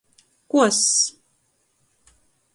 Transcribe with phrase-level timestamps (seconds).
[0.49, 0.83] Kuoss.